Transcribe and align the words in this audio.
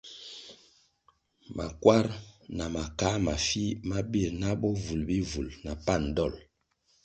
Makwar 1.55 2.05
na 2.57 2.65
makā 2.75 3.11
mafih 3.25 3.71
ma 3.89 3.99
bir 4.11 4.29
na 4.41 4.49
bovulʼ 4.61 5.03
bihvul 5.07 5.49
na 5.63 5.73
pan 5.85 6.03
dol. 6.15 6.33